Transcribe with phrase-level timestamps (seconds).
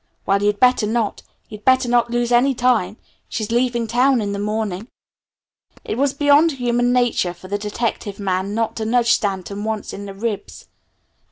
[0.25, 1.21] Well you'd better not.
[1.47, 2.97] You'd better not lose any time.
[3.29, 4.87] She's leaving town in the morning."
[5.85, 10.07] It was beyond human nature for the detective man not to nudge Stanton once in
[10.07, 10.65] the ribs.